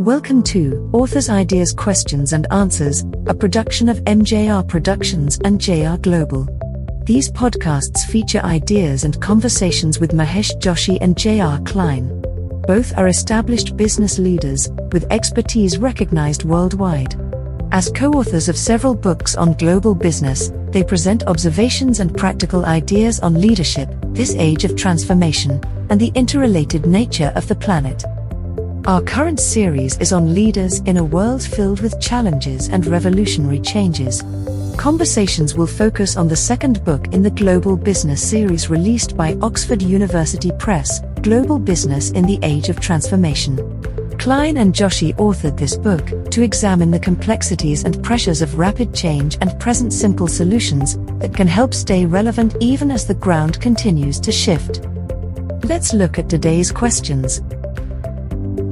Welcome 0.00 0.42
to 0.44 0.88
Authors 0.94 1.28
Ideas 1.28 1.74
Questions 1.74 2.32
and 2.32 2.46
Answers, 2.50 3.04
a 3.26 3.34
production 3.34 3.86
of 3.86 3.98
MJR 4.04 4.66
Productions 4.66 5.38
and 5.44 5.60
JR 5.60 5.96
Global. 6.00 6.48
These 7.04 7.30
podcasts 7.32 8.06
feature 8.06 8.40
ideas 8.40 9.04
and 9.04 9.20
conversations 9.20 10.00
with 10.00 10.12
Mahesh 10.12 10.52
Joshi 10.58 10.96
and 11.02 11.18
JR 11.18 11.62
Klein. 11.70 12.22
Both 12.66 12.96
are 12.96 13.08
established 13.08 13.76
business 13.76 14.18
leaders 14.18 14.70
with 14.90 15.04
expertise 15.10 15.76
recognized 15.76 16.44
worldwide. 16.44 17.20
As 17.70 17.92
co 17.94 18.10
authors 18.12 18.48
of 18.48 18.56
several 18.56 18.94
books 18.94 19.36
on 19.36 19.52
global 19.52 19.94
business, 19.94 20.50
they 20.70 20.82
present 20.82 21.24
observations 21.24 22.00
and 22.00 22.16
practical 22.16 22.64
ideas 22.64 23.20
on 23.20 23.38
leadership, 23.38 23.94
this 24.12 24.34
age 24.36 24.64
of 24.64 24.76
transformation, 24.76 25.60
and 25.90 26.00
the 26.00 26.12
interrelated 26.14 26.86
nature 26.86 27.34
of 27.36 27.46
the 27.48 27.54
planet. 27.54 28.02
Our 28.86 29.02
current 29.02 29.38
series 29.38 29.98
is 29.98 30.10
on 30.10 30.34
leaders 30.34 30.80
in 30.80 30.96
a 30.96 31.04
world 31.04 31.42
filled 31.42 31.82
with 31.82 32.00
challenges 32.00 32.68
and 32.68 32.86
revolutionary 32.86 33.60
changes. 33.60 34.22
Conversations 34.78 35.54
will 35.54 35.66
focus 35.66 36.16
on 36.16 36.28
the 36.28 36.36
second 36.36 36.82
book 36.82 37.12
in 37.12 37.22
the 37.22 37.30
Global 37.30 37.76
Business 37.76 38.26
series 38.26 38.70
released 38.70 39.18
by 39.18 39.36
Oxford 39.42 39.82
University 39.82 40.50
Press, 40.58 41.00
Global 41.20 41.58
Business 41.58 42.10
in 42.12 42.24
the 42.24 42.38
Age 42.42 42.70
of 42.70 42.80
Transformation. 42.80 43.58
Klein 44.18 44.56
and 44.56 44.74
Joshi 44.74 45.14
authored 45.16 45.58
this 45.58 45.76
book 45.76 46.30
to 46.30 46.42
examine 46.42 46.90
the 46.90 46.98
complexities 46.98 47.84
and 47.84 48.02
pressures 48.02 48.40
of 48.40 48.58
rapid 48.58 48.94
change 48.94 49.36
and 49.42 49.60
present 49.60 49.92
simple 49.92 50.26
solutions 50.26 50.96
that 51.18 51.34
can 51.34 51.46
help 51.46 51.74
stay 51.74 52.06
relevant 52.06 52.56
even 52.60 52.90
as 52.90 53.06
the 53.06 53.14
ground 53.14 53.60
continues 53.60 54.18
to 54.20 54.32
shift. 54.32 54.80
Let's 55.64 55.92
look 55.92 56.18
at 56.18 56.30
today's 56.30 56.72
questions. 56.72 57.42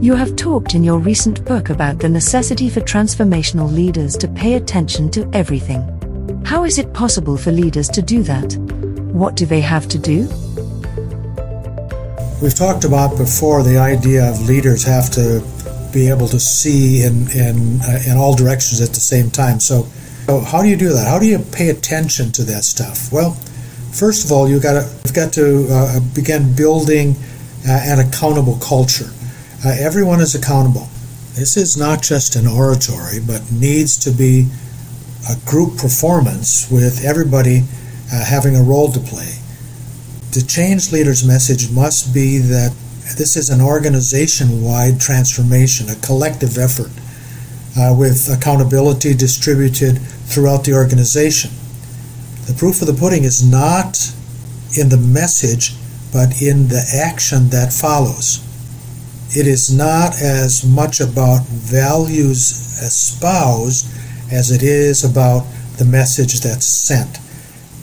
You 0.00 0.14
have 0.14 0.36
talked 0.36 0.76
in 0.76 0.84
your 0.84 1.00
recent 1.00 1.44
book 1.44 1.70
about 1.70 1.98
the 1.98 2.08
necessity 2.08 2.70
for 2.70 2.80
transformational 2.80 3.68
leaders 3.68 4.16
to 4.18 4.28
pay 4.28 4.54
attention 4.54 5.10
to 5.10 5.28
everything. 5.32 5.82
How 6.44 6.62
is 6.62 6.78
it 6.78 6.92
possible 6.94 7.36
for 7.36 7.50
leaders 7.50 7.88
to 7.88 8.00
do 8.00 8.22
that? 8.22 8.56
What 9.12 9.34
do 9.34 9.44
they 9.44 9.60
have 9.60 9.88
to 9.88 9.98
do? 9.98 10.28
We've 12.40 12.54
talked 12.54 12.84
about 12.84 13.18
before 13.18 13.64
the 13.64 13.76
idea 13.76 14.30
of 14.30 14.40
leaders 14.48 14.84
have 14.84 15.10
to 15.14 15.44
be 15.92 16.08
able 16.08 16.28
to 16.28 16.38
see 16.38 17.02
in 17.02 17.28
in 17.32 17.80
uh, 17.80 17.98
in 18.06 18.16
all 18.16 18.36
directions 18.36 18.80
at 18.80 18.90
the 18.90 19.00
same 19.00 19.32
time. 19.32 19.58
So, 19.58 19.88
so, 20.26 20.38
how 20.38 20.62
do 20.62 20.68
you 20.68 20.76
do 20.76 20.90
that? 20.90 21.08
How 21.08 21.18
do 21.18 21.26
you 21.26 21.40
pay 21.50 21.70
attention 21.70 22.30
to 22.32 22.44
that 22.44 22.62
stuff? 22.62 23.10
Well, 23.10 23.32
first 23.90 24.24
of 24.24 24.30
all, 24.30 24.48
you 24.48 24.60
got 24.60 24.74
to 24.74 24.88
you've 25.02 25.14
got 25.14 25.32
to 25.32 25.66
uh, 25.68 26.00
begin 26.14 26.54
building 26.54 27.16
uh, 27.66 27.72
an 27.72 27.98
accountable 27.98 28.58
culture. 28.62 29.10
Uh, 29.64 29.70
everyone 29.70 30.20
is 30.20 30.36
accountable. 30.36 30.88
This 31.34 31.56
is 31.56 31.76
not 31.76 32.00
just 32.00 32.36
an 32.36 32.46
oratory, 32.46 33.18
but 33.18 33.50
needs 33.50 33.98
to 33.98 34.12
be 34.12 34.46
a 35.28 35.34
group 35.50 35.76
performance 35.76 36.70
with 36.70 37.04
everybody 37.04 37.64
uh, 38.12 38.24
having 38.24 38.54
a 38.54 38.62
role 38.62 38.92
to 38.92 39.00
play. 39.00 39.34
The 40.30 40.44
change 40.46 40.92
leader's 40.92 41.26
message 41.26 41.72
must 41.72 42.14
be 42.14 42.38
that 42.38 42.72
this 43.16 43.36
is 43.36 43.50
an 43.50 43.60
organization 43.60 44.62
wide 44.62 45.00
transformation, 45.00 45.88
a 45.88 45.96
collective 45.96 46.56
effort 46.56 46.92
uh, 47.76 47.92
with 47.98 48.32
accountability 48.32 49.12
distributed 49.12 49.98
throughout 50.26 50.62
the 50.62 50.74
organization. 50.74 51.50
The 52.46 52.54
proof 52.54 52.80
of 52.80 52.86
the 52.86 52.94
pudding 52.94 53.24
is 53.24 53.42
not 53.42 54.14
in 54.78 54.88
the 54.88 54.98
message, 54.98 55.74
but 56.12 56.40
in 56.40 56.68
the 56.68 56.84
action 56.94 57.48
that 57.48 57.72
follows 57.72 58.44
it 59.36 59.46
is 59.46 59.70
not 59.70 60.20
as 60.22 60.64
much 60.64 61.00
about 61.00 61.44
values 61.46 62.80
espoused 62.82 63.86
as 64.32 64.50
it 64.50 64.62
is 64.62 65.04
about 65.04 65.46
the 65.76 65.84
message 65.84 66.40
that's 66.40 66.66
sent. 66.66 67.18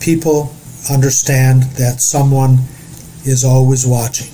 People 0.00 0.54
understand 0.90 1.62
that 1.78 2.00
someone 2.00 2.58
is 3.24 3.44
always 3.44 3.86
watching. 3.86 4.32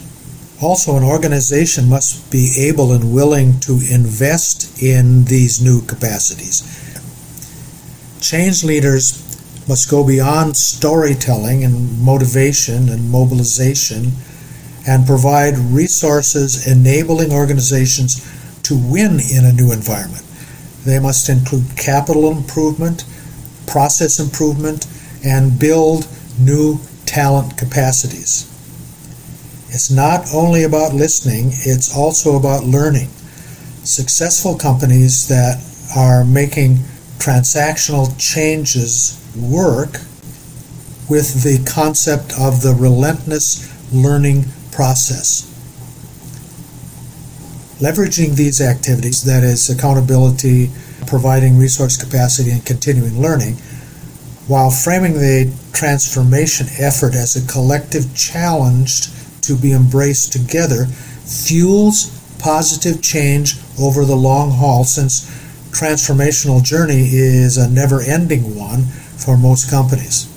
Also, 0.61 0.97
an 0.97 1.05
organization 1.05 1.89
must 1.89 2.31
be 2.31 2.53
able 2.56 2.93
and 2.93 3.12
willing 3.12 3.59
to 3.61 3.72
invest 3.91 4.81
in 4.81 5.25
these 5.25 5.61
new 5.61 5.83
capacities. 5.83 6.62
Change 8.21 8.62
leaders 8.62 9.19
must 9.69 9.91
go 9.91 10.06
beyond 10.06 10.56
storytelling 10.56 11.65
and 11.65 12.01
motivation 12.01 12.89
and 12.89 13.11
mobilization 13.11 14.12
and 14.87 15.06
provide 15.06 15.56
resources 15.56 16.66
enabling 16.66 17.32
organizations 17.32 18.20
to 18.62 18.76
win 18.76 19.19
in 19.20 19.44
a 19.44 19.53
new 19.53 19.72
environment. 19.72 20.25
They 20.84 20.98
must 20.98 21.28
include 21.28 21.76
capital 21.76 22.31
improvement, 22.31 23.04
process 23.66 24.19
improvement, 24.19 24.87
and 25.25 25.59
build 25.59 26.09
new 26.38 26.81
talent 27.06 27.56
capacities. 27.56 28.48
It's 29.69 29.91
not 29.91 30.26
only 30.34 30.65
about 30.65 30.94
listening, 30.94 31.50
it's 31.53 31.97
also 31.97 32.37
about 32.37 32.65
learning. 32.65 33.09
Successful 33.84 34.56
companies 34.56 35.28
that 35.28 35.62
are 35.97 36.25
making 36.25 36.76
transactional 37.19 38.19
changes 38.19 39.19
work 39.37 40.00
with 41.09 41.42
the 41.42 41.62
concept 41.71 42.32
of 42.38 42.62
the 42.62 42.75
relentless 42.75 43.69
learning 43.92 44.44
process. 44.72 45.49
Leveraging 47.78 48.37
these 48.37 48.60
activities, 48.60 49.22
that 49.25 49.43
is, 49.43 49.69
accountability, 49.69 50.71
providing 51.06 51.59
resource 51.59 51.97
capacity, 51.97 52.50
and 52.50 52.65
continuing 52.65 53.21
learning, 53.21 53.55
while 54.49 54.71
framing 54.71 55.15
the 55.15 55.53
transformation 55.72 56.66
effort 56.78 57.15
as 57.15 57.37
a 57.37 57.53
collective 57.53 58.15
challenge 58.15 59.09
to 59.41 59.56
be 59.56 59.72
embraced 59.72 60.33
together, 60.33 60.87
fuels 60.87 62.19
positive 62.39 63.03
change 63.03 63.54
over 63.81 64.04
the 64.04 64.16
long 64.16 64.50
haul 64.50 64.84
since 64.84 65.31
transformational 65.71 66.62
journey 66.62 67.09
is 67.12 67.56
a 67.56 67.69
never 67.71 68.00
ending 68.00 68.54
one 68.56 68.84
for 69.16 69.37
most 69.37 69.71
companies. 69.71 70.28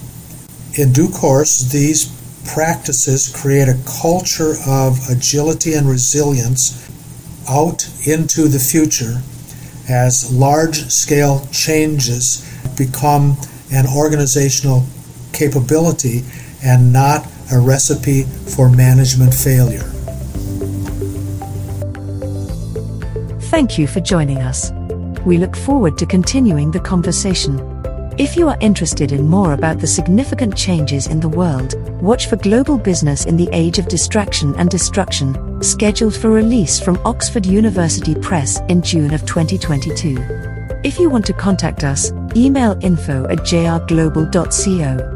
In 0.78 0.94
due 0.94 1.10
course, 1.10 1.60
these 1.72 2.06
practices 2.46 3.34
create 3.36 3.68
a 3.68 3.80
culture 4.00 4.56
of 4.68 5.00
agility 5.10 5.74
and 5.74 5.88
resilience 5.88 6.90
out 7.50 7.88
into 8.08 8.48
the 8.48 8.60
future 8.60 9.22
as 9.90 10.34
large 10.34 10.88
scale 10.90 11.48
changes 11.52 12.42
become 12.78 13.38
an 13.72 13.86
organizational 13.88 14.86
capability 15.34 16.24
and 16.64 16.92
not 16.92 17.28
a 17.52 17.60
recipe 17.60 18.24
for 18.24 18.70
management 18.70 19.34
failure. 19.34 19.92
Thank 23.50 23.78
you 23.78 23.88
for 23.88 24.00
joining 24.00 24.40
us. 24.40 24.72
We 25.26 25.38
look 25.38 25.56
forward 25.56 25.98
to 26.00 26.06
continuing 26.06 26.72
the 26.72 26.80
conversation. 26.80 27.75
If 28.18 28.38
you 28.38 28.48
are 28.48 28.58
interested 28.62 29.12
in 29.12 29.28
more 29.28 29.52
about 29.52 29.80
the 29.80 29.88
significant 29.88 30.56
changes 30.56 31.08
in 31.08 31.20
the 31.20 31.28
world, 31.28 31.74
watch 32.02 32.28
for 32.28 32.38
Global 32.38 32.78
Business 32.78 33.26
in 33.26 33.36
the 33.36 33.50
Age 33.52 33.78
of 33.78 33.90
Distraction 33.90 34.56
and 34.56 34.70
Destruction, 34.70 35.62
scheduled 35.62 36.16
for 36.16 36.30
release 36.30 36.80
from 36.80 36.98
Oxford 37.04 37.46
University 37.46 38.16
Press 38.16 38.62
in 38.70 38.82
June 38.82 39.14
of 39.14 39.26
2022. 39.26 40.16
If 40.86 40.98
you 40.98 41.10
want 41.10 41.26
to 41.26 41.34
contact 41.34 41.84
us, 41.84 42.14
email 42.38 42.78
info 42.82 43.26
at 43.26 43.40
jrglobal.co. 43.40 45.15